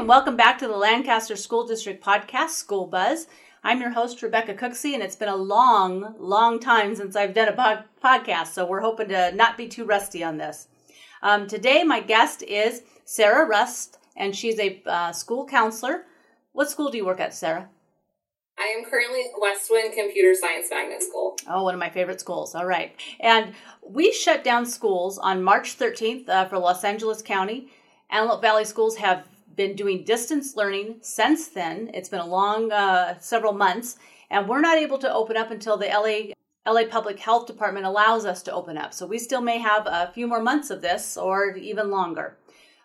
[0.00, 3.26] and welcome back to the Lancaster School District podcast, School Buzz.
[3.62, 7.48] I'm your host, Rebecca Cooksey, and it's been a long, long time since I've done
[7.48, 10.68] a pod- podcast, so we're hoping to not be too rusty on this.
[11.20, 16.06] Um, today, my guest is Sarah Rust, and she's a uh, school counselor.
[16.52, 17.68] What school do you work at, Sarah?
[18.58, 21.36] I am currently at Westwind Computer Science Magnet School.
[21.46, 22.54] Oh, one of my favorite schools.
[22.54, 22.96] All right.
[23.20, 23.52] And
[23.86, 27.68] we shut down schools on March 13th uh, for Los Angeles County.
[28.08, 29.26] Antelope Valley schools have
[29.60, 31.90] been doing distance learning since then.
[31.92, 33.98] It's been a long uh, several months,
[34.30, 36.32] and we're not able to open up until the LA
[36.66, 38.94] LA Public Health Department allows us to open up.
[38.94, 42.38] So we still may have a few more months of this or even longer.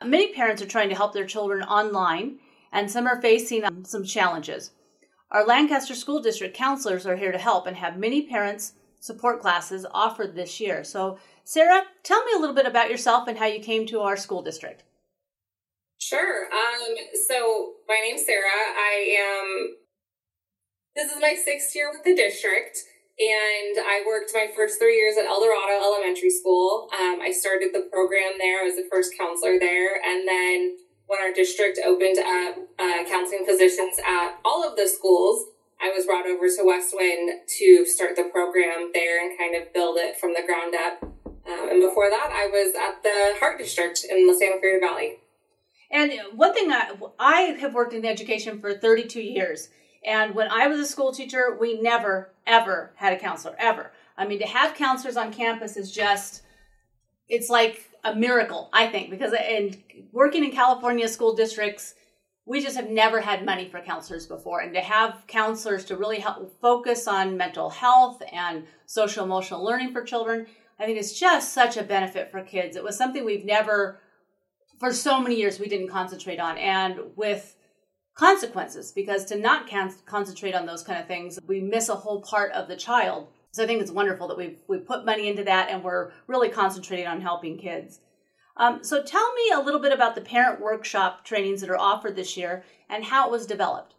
[0.04, 2.40] Many parents are trying to help their children online,
[2.74, 4.72] and some are facing um, some challenges.
[5.32, 9.86] Our Lancaster School District counselors are here to help and have many parents support classes
[9.94, 10.84] offered this year.
[10.84, 14.18] So, Sarah, tell me a little bit about yourself and how you came to our
[14.18, 14.84] school district.
[16.06, 16.46] Sure.
[16.54, 16.94] Um,
[17.26, 18.46] so, my name's Sarah.
[18.78, 18.94] I
[19.26, 19.76] am,
[20.96, 22.78] this is my sixth year with the district,
[23.18, 26.90] and I worked my first three years at Eldorado Elementary School.
[26.94, 30.78] Um, I started the program there, I was the first counselor there, and then
[31.10, 35.50] when our district opened up uh, counseling positions at all of the schools,
[35.82, 39.98] I was brought over to Westwind to start the program there and kind of build
[39.98, 41.02] it from the ground up.
[41.50, 45.25] Um, and before that, I was at the Hart District in the Santa Fe Valley.
[45.92, 49.70] And one thing I, I have worked in education for 32 years.
[50.06, 53.92] And when I was a school teacher, we never, ever had a counselor, ever.
[54.18, 56.44] I mean, to have counselors on campus is just,
[57.28, 61.96] it's like a miracle, I think, because and working in California school districts,
[62.46, 64.60] we just have never had money for counselors before.
[64.62, 69.92] And to have counselors to really help focus on mental health and social emotional learning
[69.92, 70.46] for children,
[70.80, 72.76] I think it's just such a benefit for kids.
[72.76, 74.00] It was something we've never,
[74.80, 76.58] for so many years, we didn't concentrate on.
[76.58, 77.56] And with
[78.16, 82.22] consequences, because to not can- concentrate on those kind of things, we miss a whole
[82.22, 83.28] part of the child.
[83.52, 86.50] So I think it's wonderful that we've, we put money into that and we're really
[86.50, 88.00] concentrating on helping kids.
[88.58, 92.16] Um, so tell me a little bit about the parent workshop trainings that are offered
[92.16, 93.96] this year and how it was developed.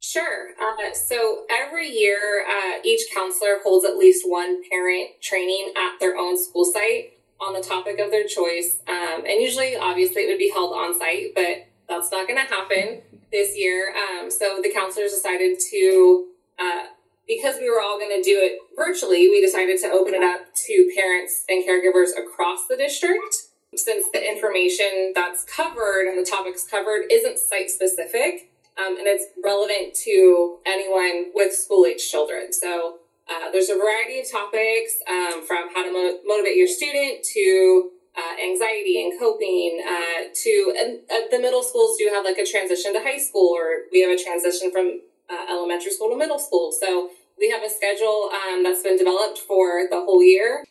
[0.00, 0.50] Sure.
[0.60, 6.14] Uh, so every year, uh, each counselor holds at least one parent training at their
[6.16, 8.78] own school site on the topic of their choice.
[8.88, 12.48] Um, and usually, obviously, it would be held on site, but that's not going to
[12.48, 13.94] happen this year.
[13.94, 16.26] Um, so the counselors decided to,
[16.58, 16.84] uh,
[17.26, 20.54] because we were all going to do it virtually, we decided to open it up
[20.66, 26.64] to parents and caregivers across the district since the information that's covered and the topics
[26.64, 32.52] covered isn't site specific um, and it's relevant to anyone with school age children.
[32.52, 32.98] So
[33.30, 37.90] uh, there's a variety of topics um, from how to mo- motivate your student to
[38.16, 42.46] uh, anxiety and coping uh, to and uh, the middle schools do have like a
[42.46, 46.38] transition to high school or we have a transition from uh, elementary school to middle
[46.38, 46.72] school.
[46.72, 50.64] So we have a schedule um, that's been developed for the whole year.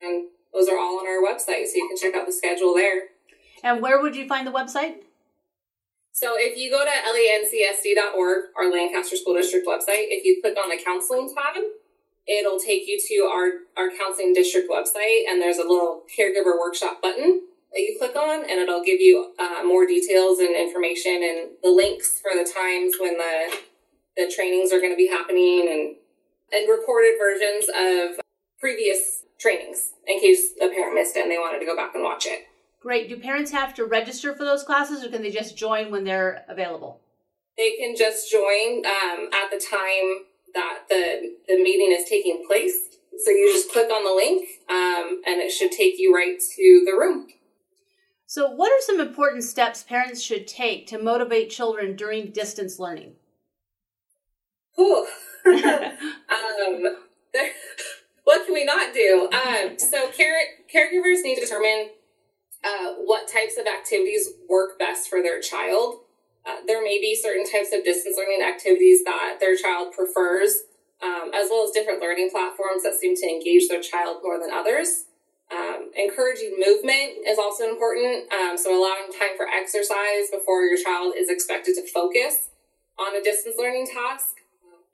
[0.00, 3.08] And those are all on our website, so you can check out the schedule there.
[3.64, 4.96] And where would you find the website?
[6.12, 10.68] So if you go to lancsd.org, our Lancaster School District website, if you click on
[10.68, 11.56] the counseling tab,
[12.28, 17.00] it'll take you to our, our counseling district website, and there's a little caregiver workshop
[17.00, 21.50] button that you click on, and it'll give you uh, more details and information and
[21.62, 23.56] the links for the times when the
[24.14, 25.96] the trainings are going to be happening and
[26.52, 28.20] and recorded versions of
[28.60, 32.04] previous trainings in case a parent missed it and they wanted to go back and
[32.04, 32.44] watch it.
[32.82, 33.08] Great.
[33.08, 36.44] Do parents have to register for those classes or can they just join when they're
[36.48, 37.00] available?
[37.56, 42.76] They can just join um, at the time that the, the meeting is taking place.
[43.24, 46.82] So you just click on the link um, and it should take you right to
[46.84, 47.28] the room.
[48.26, 53.12] So, what are some important steps parents should take to motivate children during distance learning?
[56.32, 56.96] Um,
[58.24, 59.28] what can we not do?
[59.32, 60.36] Um, so care,
[60.72, 61.90] caregivers need to determine
[62.64, 66.00] uh, what types of activities work best for their child.
[66.46, 70.62] Uh, there may be certain types of distance learning activities that their child prefers,
[71.02, 74.50] um, as well as different learning platforms that seem to engage their child more than
[74.50, 75.06] others.
[75.52, 78.32] Um, encouraging movement is also important.
[78.32, 82.50] Um, so allowing time for exercise before your child is expected to focus
[82.98, 84.40] on a distance learning task.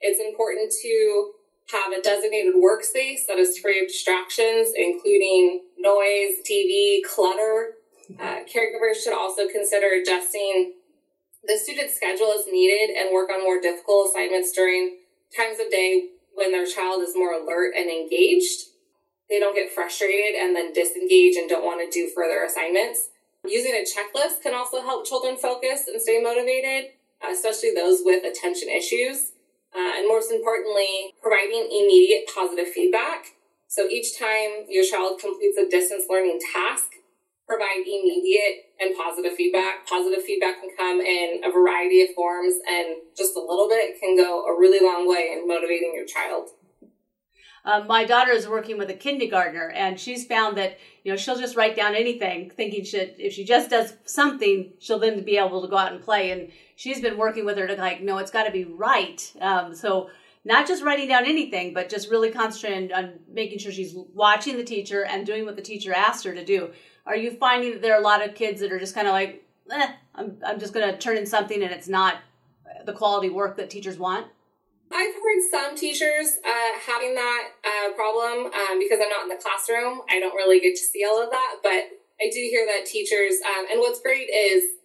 [0.01, 1.31] It's important to
[1.71, 7.75] have a designated workspace that is free of distractions, including noise, TV, clutter.
[8.19, 10.73] Uh, caregivers should also consider adjusting
[11.43, 14.97] the student's schedule as needed and work on more difficult assignments during
[15.35, 18.69] times of day when their child is more alert and engaged.
[19.29, 23.09] They don't get frustrated and then disengage and don't want to do further assignments.
[23.45, 26.91] Using a checklist can also help children focus and stay motivated,
[27.23, 29.33] especially those with attention issues.
[29.75, 33.25] Uh, and most importantly, providing immediate positive feedback.
[33.67, 36.89] So each time your child completes a distance learning task,
[37.47, 39.87] provide immediate and positive feedback.
[39.87, 44.17] Positive feedback can come in a variety of forms, and just a little bit can
[44.17, 46.49] go a really long way in motivating your child.
[47.65, 51.37] Um, my daughter is working with a kindergartner, and she's found that you know she'll
[51.37, 55.61] just write down anything, thinking she if she just does something, she'll then be able
[55.61, 56.31] to go out and play.
[56.31, 59.33] And she's been working with her to like, no, it's got to be right.
[59.41, 60.09] Um, so
[60.45, 64.63] not just writing down anything, but just really concentrating on making sure she's watching the
[64.63, 66.71] teacher and doing what the teacher asked her to do.
[67.05, 69.11] Are you finding that there are a lot of kids that are just kind of
[69.11, 72.15] like, eh, I'm I'm just going to turn in something and it's not
[72.85, 74.27] the quality work that teachers want?
[74.89, 79.43] I've heard some teachers uh, having that uh, problem um, because I'm not in the
[79.43, 79.99] classroom.
[80.09, 81.91] I don't really get to see all of that, but
[82.21, 84.78] I do hear that teachers, um, and what's great is,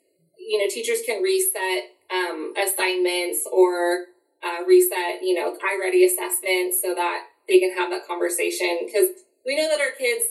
[0.46, 4.06] you know, teachers can reset um, assignments or
[4.44, 9.08] uh, reset, you know, iReady assessments so that they can have that conversation because
[9.46, 10.24] we know that our kids,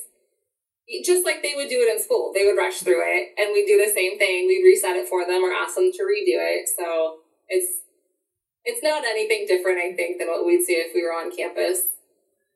[1.05, 3.65] just like they would do it in school, they would rush through it, and we
[3.65, 4.47] do the same thing.
[4.47, 6.69] We'd reset it for them or ask them to redo it.
[6.69, 7.17] So
[7.47, 7.81] it's
[8.65, 11.81] it's not anything different, I think, than what we'd see if we were on campus.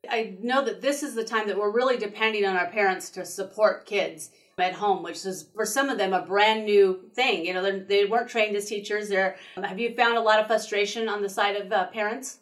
[0.08, 3.26] I know that this is the time that we're really depending on our parents to
[3.26, 7.46] support kids at home, which is for some of them a brand new thing.
[7.46, 9.08] You know, they weren't trained as teachers.
[9.08, 12.38] There, have you found a lot of frustration on the side of uh, parents?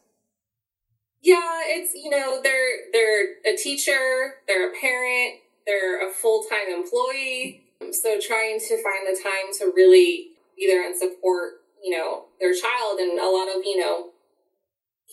[1.22, 6.68] Yeah, it's you know they're they're a teacher, they're a parent, they're a full time
[6.68, 7.62] employee.
[7.92, 12.52] So trying to find the time to really be there and support you know, their
[12.52, 12.98] child.
[12.98, 14.10] And a lot of, you know,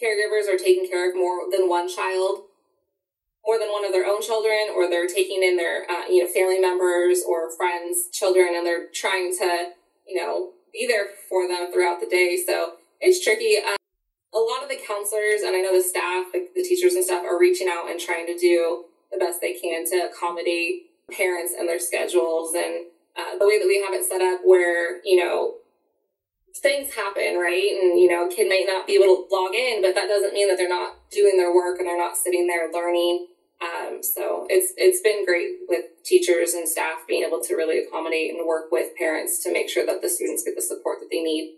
[0.01, 2.45] caregivers are taking care of more than one child,
[3.45, 6.31] more than one of their own children, or they're taking in their, uh, you know,
[6.31, 9.71] family members or friends' children, and they're trying to,
[10.07, 12.41] you know, be there for them throughout the day.
[12.45, 13.57] So it's tricky.
[13.57, 13.75] Um,
[14.33, 17.23] a lot of the counselors and I know the staff, like the teachers and stuff,
[17.23, 21.69] are reaching out and trying to do the best they can to accommodate parents and
[21.69, 25.53] their schedules and uh, the way that we have it set up where you know
[26.55, 27.81] things happen, right?
[27.81, 30.33] And, you know, a kid might not be able to log in, but that doesn't
[30.33, 33.27] mean that they're not doing their work and they're not sitting there learning.
[33.63, 38.33] Um, so it's it's been great with teachers and staff being able to really accommodate
[38.33, 41.21] and work with parents to make sure that the students get the support that they
[41.21, 41.55] need.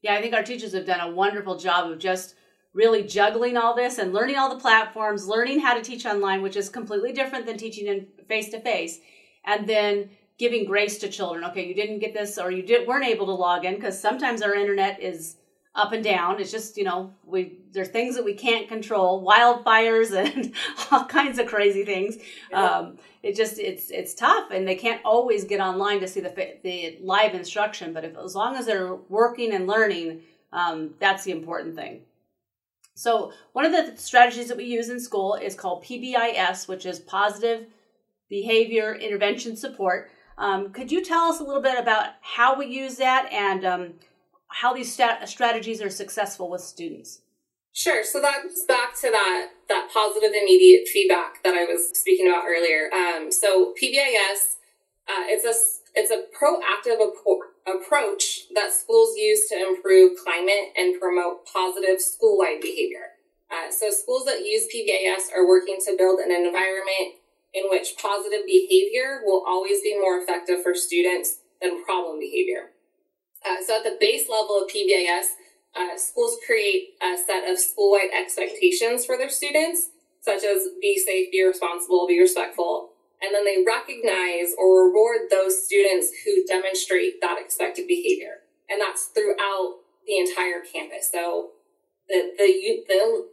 [0.00, 2.34] Yeah, I think our teachers have done a wonderful job of just
[2.74, 6.56] really juggling all this and learning all the platforms, learning how to teach online, which
[6.56, 8.98] is completely different than teaching in face to face,
[9.44, 10.08] and then
[10.38, 11.44] giving grace to children.
[11.44, 14.42] Okay, you didn't get this or you did, weren't able to log in because sometimes
[14.42, 15.36] our internet is
[15.74, 16.40] up and down.
[16.40, 20.52] It's just, you know, we there are things that we can't control, wildfires and
[20.90, 22.18] all kinds of crazy things.
[22.50, 22.64] Yeah.
[22.64, 26.56] Um, it just it's it's tough, and they can't always get online to see the
[26.62, 27.92] the live instruction.
[27.92, 30.22] But if, as long as they're working and learning,
[30.52, 32.02] um, that's the important thing.
[32.94, 37.00] So one of the strategies that we use in school is called PBIS, which is
[37.00, 37.66] Positive
[38.28, 40.10] Behavior Intervention Support.
[40.36, 43.94] Um, could you tell us a little bit about how we use that and um,
[44.52, 47.20] how these stat- strategies are successful with students?
[47.72, 48.04] Sure.
[48.04, 52.44] So that goes back to that that positive immediate feedback that I was speaking about
[52.46, 52.92] earlier.
[52.92, 54.60] Um, so PBIS,
[55.08, 55.54] uh, it's a
[55.94, 62.38] it's a proactive ap- approach that schools use to improve climate and promote positive school
[62.38, 63.16] wide behavior.
[63.50, 67.16] Uh, so schools that use PBIS are working to build an environment
[67.54, 72.71] in which positive behavior will always be more effective for students than problem behavior.
[73.46, 75.34] Uh, so at the base level of PBIS,
[75.74, 79.88] uh, schools create a set of school-wide expectations for their students,
[80.20, 82.90] such as be safe, be responsible, be respectful,
[83.22, 88.42] and then they recognize or reward those students who demonstrate that expected behavior.
[88.68, 91.10] And that's throughout the entire campus.
[91.10, 91.50] So
[92.08, 93.28] the, the, the,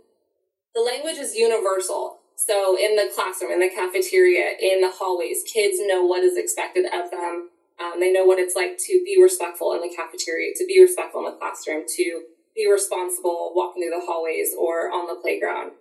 [0.75, 2.19] the language is universal.
[2.35, 6.85] So in the classroom, in the cafeteria, in the hallways, kids know what is expected
[6.85, 7.49] of them.
[7.79, 11.25] Um, they know what it's like to be respectful in the cafeteria, to be respectful
[11.25, 12.23] in the classroom, to
[12.55, 15.71] be responsible walking through the hallways or on the playground.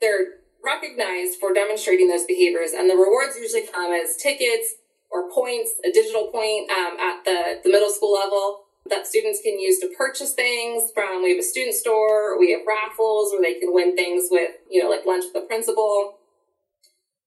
[0.00, 4.74] They're recognized for demonstrating those behaviors, and the rewards usually come as tickets
[5.10, 9.58] or points, a digital point um, at the, the middle school level that students can
[9.58, 11.22] use to purchase things from.
[11.22, 14.82] We have a student store, we have raffles where they can win things with, you
[14.82, 16.17] know, like lunch with the principal.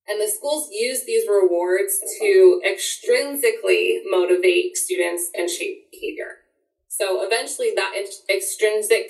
[0.07, 6.39] And the schools use these rewards to extrinsically motivate students and shape behavior.
[6.87, 7.93] So eventually that
[8.29, 9.09] extrinsic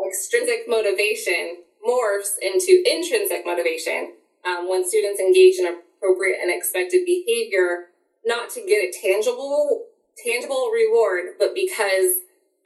[0.00, 4.14] extrinsic motivation morphs into intrinsic motivation
[4.46, 7.88] um, when students engage in appropriate and expected behavior
[8.24, 12.16] not to get a tangible tangible reward, but because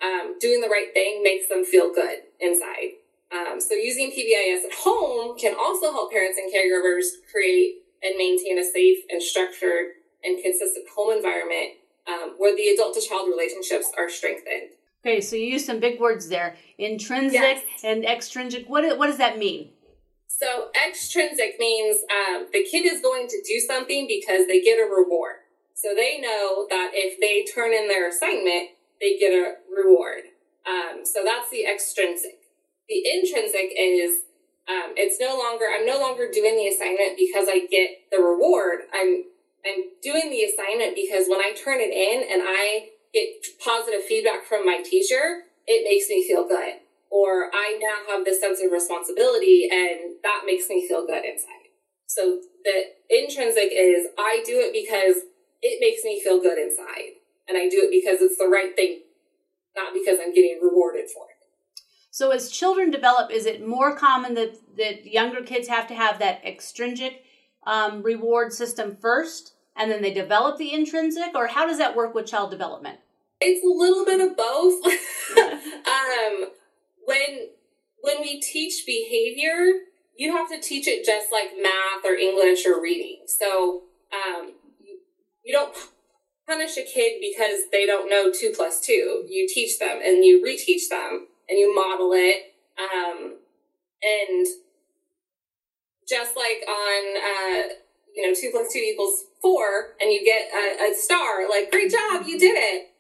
[0.03, 2.99] um, doing the right thing makes them feel good inside.
[3.35, 8.59] Um, so using PBIS at home can also help parents and caregivers create and maintain
[8.59, 9.87] a safe and structured
[10.23, 14.71] and consistent home environment um, where the adult to child relationships are strengthened.
[15.05, 17.63] Okay, so you use some big words there intrinsic yes.
[17.83, 18.67] and extrinsic.
[18.69, 19.71] What, what does that mean?
[20.27, 24.91] So, extrinsic means um, the kid is going to do something because they get a
[24.91, 25.37] reward.
[25.75, 30.23] So, they know that if they turn in their assignment, they get a reward.
[30.67, 32.44] Um, so, that's the extrinsic.
[32.89, 34.25] The intrinsic is
[34.69, 38.89] um, it's no longer I'm no longer doing the assignment because I get the reward.
[38.93, 39.25] I'm
[39.65, 44.45] I'm doing the assignment because when I turn it in and I get positive feedback
[44.45, 46.85] from my teacher, it makes me feel good.
[47.11, 51.73] Or I now have this sense of responsibility and that makes me feel good inside.
[52.07, 55.25] So the intrinsic is I do it because
[55.63, 57.21] it makes me feel good inside.
[57.49, 59.01] And I do it because it's the right thing,
[59.77, 61.34] not because I'm getting rewarded for it.
[62.15, 66.21] So as children develop, is it more common that, that younger kids have to have
[66.21, 67.25] that extrinsic
[67.67, 72.15] um, reward system first and then they develop the intrinsic or how does that work
[72.15, 73.01] with child development?
[73.41, 74.81] It's a little bit of both.
[75.37, 76.51] um,
[77.05, 77.49] when
[78.03, 79.81] when we teach behavior,
[80.17, 83.23] you have to teach it just like math or English or reading.
[83.27, 84.53] So um,
[85.45, 85.75] you don't
[86.47, 89.25] punish a kid because they don't know two plus two.
[89.29, 92.55] You teach them and you reteach them and you model it.
[92.79, 93.37] Um,
[94.03, 94.47] and
[96.09, 97.69] just like on, uh,
[98.15, 101.91] you know, two plus two equals four, and you get a, a star, like, great
[101.91, 102.95] job, you did it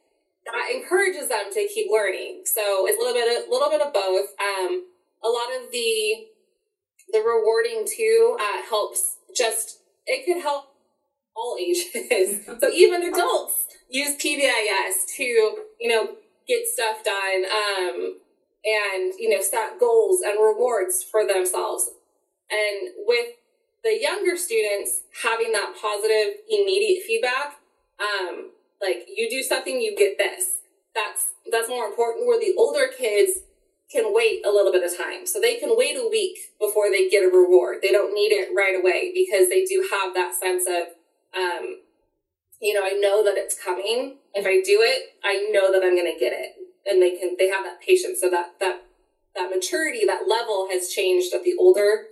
[0.46, 2.42] that encourages them to keep learning.
[2.44, 4.28] So it's a little bit, a little bit of both.
[4.40, 4.84] Um,
[5.24, 6.28] a lot of the
[7.12, 9.18] the rewarding too uh, helps.
[9.34, 10.66] Just it could help
[11.34, 12.44] all ages.
[12.60, 18.18] so even adults use PBIS to you know get stuff done um,
[18.64, 21.90] and you know set goals and rewards for themselves.
[22.50, 23.26] And with
[23.82, 27.58] the younger students having that positive immediate feedback,
[28.00, 30.58] um, like you do something, you get this.
[30.94, 32.26] That's that's more important.
[32.26, 33.40] Where the older kids
[33.90, 37.08] can wait a little bit of time, so they can wait a week before they
[37.08, 37.78] get a reward.
[37.82, 40.96] They don't need it right away because they do have that sense of,
[41.36, 41.80] um,
[42.60, 44.16] you know, I know that it's coming.
[44.34, 47.36] If I do it, I know that I'm going to get it, and they can
[47.38, 48.20] they have that patience.
[48.20, 48.82] So that that
[49.34, 52.06] that maturity, that level has changed at the older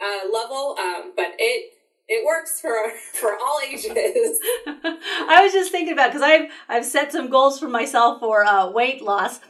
[0.00, 1.72] uh, level, um, but it
[2.08, 2.74] it works for
[3.12, 4.38] for all ages.
[4.66, 8.70] I was just thinking about because I've I've set some goals for myself for uh,
[8.70, 9.40] weight loss,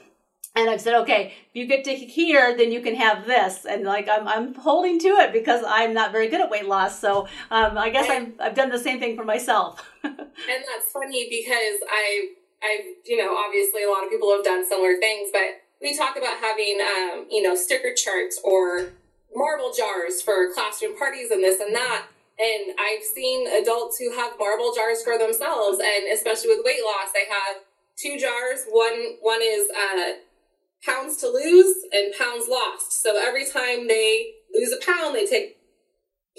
[0.57, 3.85] and I've said, okay, if you get to here, then you can have this, and
[3.85, 6.99] like I'm I'm holding to it because I'm not very good at weight loss.
[6.99, 9.85] So um, I guess I've I've done the same thing for myself.
[10.03, 12.31] and that's funny because I
[12.63, 16.17] I've you know obviously a lot of people have done similar things, but we talk
[16.17, 18.93] about having um, you know sticker charts or
[19.35, 22.07] marble jars for classroom parties and this and that
[22.39, 27.11] and I've seen adults who have marble jars for themselves, and especially with weight loss,
[27.13, 27.63] they have
[27.99, 28.65] two jars.
[28.71, 30.23] One one is uh,
[30.85, 33.03] pounds to lose and pounds lost.
[33.03, 35.57] So every time they lose a pound, they take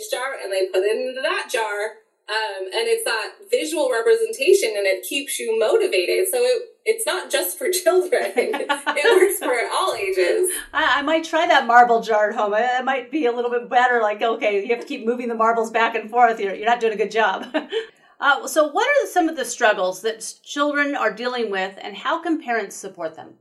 [0.10, 2.00] jar and they put it into that jar.
[2.30, 6.28] Um, and it's that visual representation, and it keeps you motivated.
[6.32, 8.32] So it it's not just for children.
[8.36, 10.50] it works for all ages.
[10.72, 12.54] I, I, might try that marble jar at home.
[12.56, 14.02] It might be a little bit better.
[14.02, 16.40] Like, okay, you have to keep moving the marbles back and forth.
[16.40, 17.48] You're, you're not doing a good job.
[18.20, 22.22] uh, so, what are some of the struggles that children are dealing with, and how
[22.22, 23.36] can parents support them?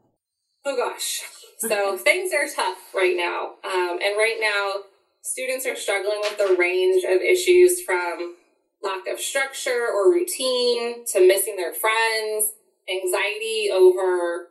[0.65, 1.23] Oh gosh,
[1.59, 4.85] so things are tough right now, um, and right now
[5.23, 8.37] students are struggling with a range of issues from
[8.83, 12.53] lack of structure or routine to missing their friends
[12.89, 14.49] anxiety over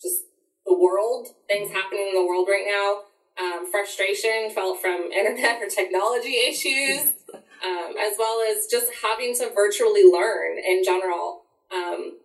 [0.00, 0.24] just
[0.66, 3.08] the world, things happening in the world right now,
[3.42, 9.50] um, frustration felt from internet or technology issues, um, as well as just having to
[9.54, 11.42] virtually learn in general.
[11.72, 12.18] Um,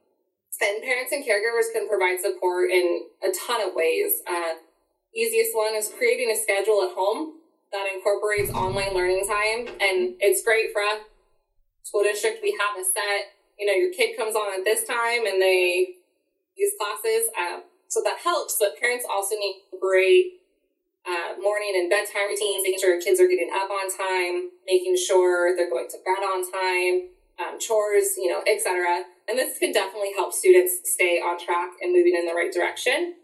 [0.61, 4.21] and parents and caregivers can provide support in a ton of ways.
[4.25, 4.53] Uh,
[5.13, 7.33] easiest one is creating a schedule at home
[7.73, 11.01] that incorporates online learning time, and it's great for us.
[11.83, 15.25] School district, we have a set you know, your kid comes on at this time
[15.25, 15.95] and they
[16.55, 17.29] use classes.
[17.37, 20.41] Um, so that helps, but parents also need great
[21.05, 25.55] uh, morning and bedtime routines, making sure kids are getting up on time, making sure
[25.55, 27.09] they're going to bed on time,
[27.39, 29.03] um, chores, you know, etc.
[29.27, 33.15] And this can definitely help students stay on track and moving in the right direction.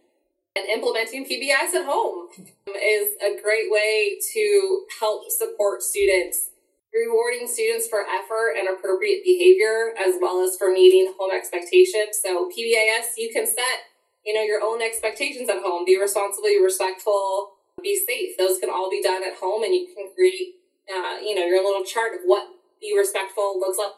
[0.55, 2.27] And implementing PBIS at home
[2.67, 6.49] is a great way to help support students
[6.93, 12.19] rewarding students for effort and appropriate behavior as well as for meeting home expectations.
[12.24, 13.89] So PBIS, you can set,
[14.25, 15.86] you know, your own expectations at home.
[15.86, 18.38] Be responsible, be respectful, be safe.
[18.38, 20.55] Those can all be done at home and you can create,
[20.89, 22.48] uh, you know, your little chart of what
[22.81, 23.93] be respectful looks like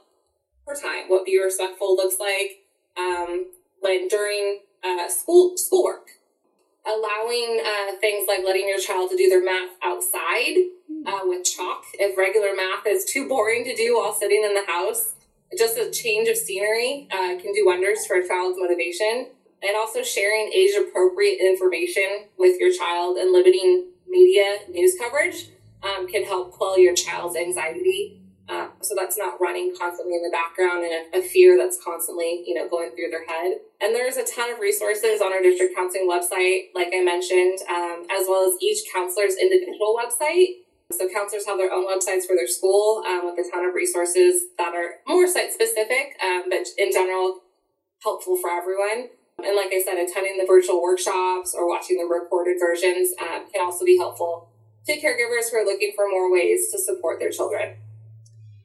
[0.66, 2.64] for time, what be respectful looks like
[2.98, 3.48] um,
[3.80, 6.21] when during uh, school schoolwork.
[6.86, 10.56] Allowing uh, things like letting your child to do their math outside
[11.06, 11.84] uh, with chalk.
[11.94, 15.14] If regular math is too boring to do while sitting in the house,
[15.58, 19.28] just a change of scenery uh, can do wonders for a child's motivation.
[19.64, 25.50] And also sharing age appropriate information with your child and limiting media news coverage
[25.84, 28.21] um, can help quell your child's anxiety.
[28.52, 32.44] Uh, so that's not running constantly in the background and a, a, fear that's constantly,
[32.46, 33.64] you know, going through their head.
[33.80, 38.04] And there's a ton of resources on our district counseling website, like I mentioned, um,
[38.12, 42.48] as well as each counselor's individual website so counselors have their own websites for their
[42.48, 46.92] school um, with a ton of resources that are more site specific, um, but in
[46.92, 47.42] general
[48.04, 49.10] helpful for everyone.
[49.44, 53.64] And like I said, attending the virtual workshops or watching the recorded versions um, can
[53.64, 54.50] also be helpful
[54.86, 57.78] to caregivers who are looking for more ways to support their children.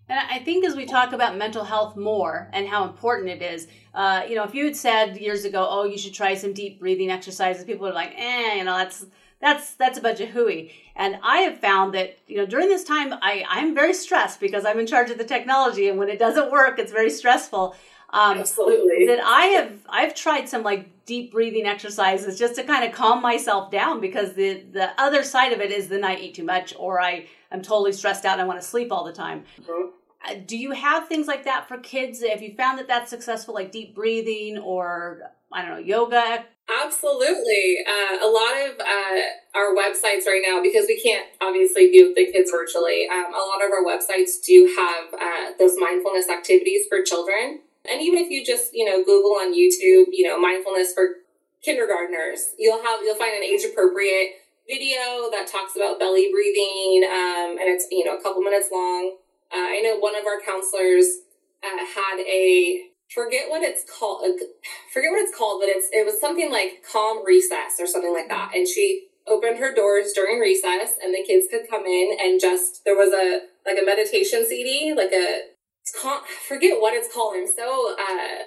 [0.08, 3.66] And I think as we talk about mental health more and how important it is,
[3.92, 6.78] uh, you know, if you had said years ago, oh, you should try some deep
[6.78, 9.06] breathing exercises, people are like, eh, you know, that's
[9.40, 10.72] that's that's a bunch of hooey.
[10.94, 14.64] And I have found that you know during this time I I'm very stressed because
[14.64, 17.74] I'm in charge of the technology, and when it doesn't work, it's very stressful.
[18.10, 19.06] Um, Absolutely.
[19.06, 23.22] That I have I've tried some like deep breathing exercises just to kind of calm
[23.22, 26.74] myself down because the the other side of it is then I eat too much
[26.78, 29.44] or I am totally stressed out and I want to sleep all the time.
[29.62, 29.88] Mm-hmm.
[30.28, 32.22] Uh, do you have things like that for kids?
[32.22, 35.22] Have you found that that's successful, like deep breathing or
[35.52, 37.78] I don't know yoga Absolutely.
[37.86, 39.20] Uh, a lot of uh,
[39.54, 43.64] our websites right now, because we can't obviously view the kids virtually, um, a lot
[43.64, 47.60] of our websites do have uh, those mindfulness activities for children.
[47.90, 51.22] And even if you just, you know, Google on YouTube, you know, mindfulness for
[51.62, 57.04] kindergartners, you'll have, you'll find an age appropriate video that talks about belly breathing.
[57.04, 59.16] Um, and it's, you know, a couple minutes long.
[59.52, 61.06] Uh, I know one of our counselors
[61.62, 64.22] uh, had a forget what it's called
[64.92, 68.28] forget what it's called but it's it was something like calm recess or something like
[68.28, 72.40] that and she opened her doors during recess and the kids could come in and
[72.40, 75.42] just there was a like a meditation cd like a
[75.92, 78.42] called, forget what it's called i'm so uh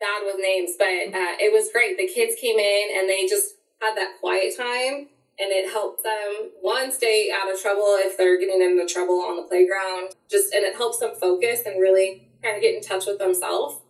[0.00, 3.54] bad with names but uh, it was great the kids came in and they just
[3.80, 5.08] had that quiet time
[5.40, 9.36] and it helped them one stay out of trouble if they're getting into trouble on
[9.36, 13.06] the playground just and it helps them focus and really kind of get in touch
[13.06, 13.82] with themselves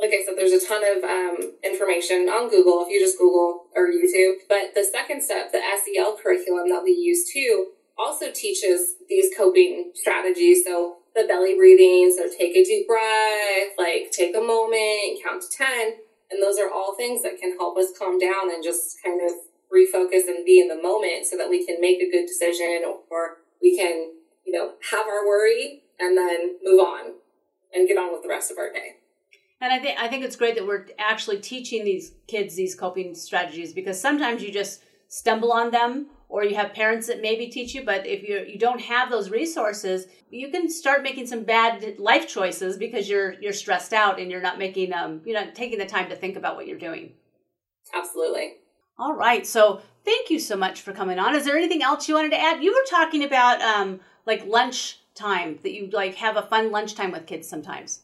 [0.00, 3.66] like I said, there's a ton of um, information on Google if you just Google
[3.76, 4.48] or YouTube.
[4.48, 9.92] But the second step, the SEL curriculum that we use too, also teaches these coping
[9.94, 10.64] strategies.
[10.64, 15.48] So the belly breathing, so take a deep breath, like take a moment, count to
[15.56, 15.94] 10.
[16.30, 19.32] And those are all things that can help us calm down and just kind of
[19.72, 23.38] refocus and be in the moment so that we can make a good decision or
[23.60, 24.12] we can,
[24.44, 27.14] you know, have our worry and then move on
[27.74, 28.96] and get on with the rest of our day.
[29.60, 33.14] And I think I think it's great that we're actually teaching these kids these coping
[33.14, 37.74] strategies because sometimes you just stumble on them or you have parents that maybe teach
[37.74, 41.98] you but if you you don't have those resources you can start making some bad
[41.98, 45.78] life choices because you're you're stressed out and you're not making um you know taking
[45.78, 47.12] the time to think about what you're doing.
[47.92, 48.54] Absolutely.
[48.98, 49.46] All right.
[49.46, 51.34] So thank you so much for coming on.
[51.34, 52.62] Is there anything else you wanted to add?
[52.62, 57.10] You were talking about um like lunch time that you like have a fun lunchtime
[57.10, 58.02] with kids sometimes.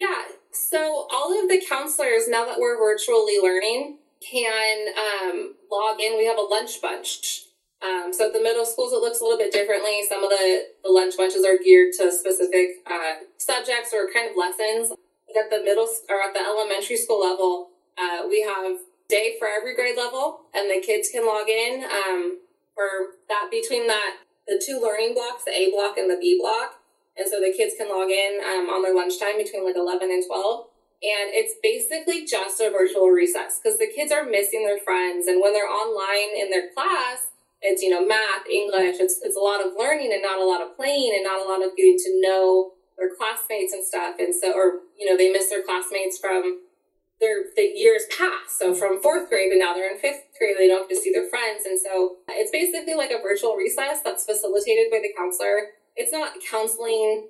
[0.00, 0.22] Yeah.
[0.52, 6.16] So all of the counselors, now that we're virtually learning, can um, log in.
[6.16, 7.46] We have a lunch bunch.
[7.84, 10.00] Um, so at the middle schools, it looks a little bit differently.
[10.08, 14.36] Some of the, the lunch bunches are geared to specific uh, subjects or kind of
[14.36, 14.88] lessons.
[15.28, 17.68] But at the middle or at the elementary school level,
[17.98, 22.40] uh, we have day for every grade level, and the kids can log in um,
[22.74, 26.80] for that between that the two learning blocks, the A block and the B block.
[27.16, 30.24] And so the kids can log in um, on their lunchtime between like 11 and
[30.26, 30.66] 12.
[31.04, 35.26] And it's basically just a virtual recess because the kids are missing their friends.
[35.26, 37.33] And when they're online in their class,
[37.64, 40.60] it's, you know, math, English, it's, it's a lot of learning and not a lot
[40.60, 44.20] of playing and not a lot of getting to know their classmates and stuff.
[44.20, 46.60] And so, or, you know, they miss their classmates from
[47.18, 48.60] their the years past.
[48.60, 51.10] So from fourth grade and now they're in fifth grade, they don't get to see
[51.10, 51.64] their friends.
[51.64, 56.32] And so it's basically like a virtual recess that's facilitated by the counselor it's not
[56.50, 57.28] counseling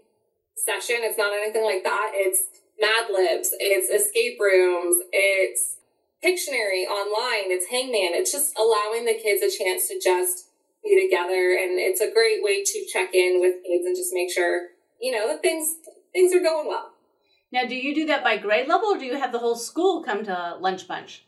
[0.57, 0.97] session.
[1.01, 2.13] It's not anything like that.
[2.15, 2.45] It's
[2.81, 3.51] Mad Libs.
[3.61, 4.97] It's escape rooms.
[5.13, 5.77] It's
[6.25, 7.53] Pictionary online.
[7.53, 8.17] It's Hangman.
[8.17, 10.49] It's just allowing the kids a chance to just
[10.83, 11.53] be together.
[11.61, 15.13] And it's a great way to check in with kids and just make sure you
[15.13, 15.77] know, things
[16.13, 16.93] things are going well.
[17.53, 20.03] Now, do you do that by grade level, or do you have the whole school
[20.03, 21.25] come to lunch bunch?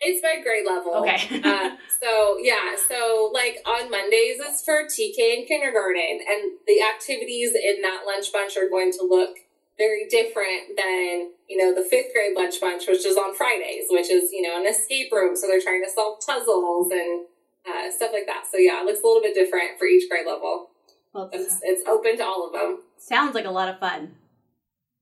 [0.00, 0.96] It's by grade level.
[0.96, 1.40] Okay.
[1.44, 7.52] uh, so yeah, so like on Mondays it's for TK and kindergarten, and the activities
[7.54, 9.36] in that lunch bunch are going to look
[9.76, 14.10] very different than you know the fifth grade lunch bunch, which is on Fridays, which
[14.10, 15.36] is you know an escape room.
[15.36, 17.26] So they're trying to solve puzzles and
[17.68, 18.44] uh, stuff like that.
[18.50, 20.70] So yeah, it looks a little bit different for each grade level.
[21.12, 22.80] Well, it's, it's open to all of them.
[22.98, 24.16] Sounds like a lot of fun.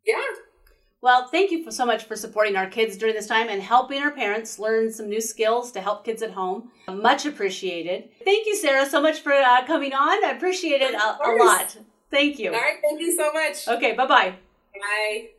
[0.07, 0.21] Yeah.
[1.01, 4.13] Well, thank you so much for supporting our kids during this time and helping our
[4.13, 6.71] parents learn some new skills to help kids at home.
[6.87, 8.11] Much appreciated.
[8.25, 10.25] Thank you, Sarah, so much for uh, coming on.
[10.25, 11.77] I appreciate it a, a lot.
[12.11, 12.51] Thank you.
[12.53, 12.77] All right.
[12.83, 13.67] Thank you so much.
[13.67, 13.95] Okay.
[13.95, 14.35] Bye-bye.
[14.75, 15.33] Bye.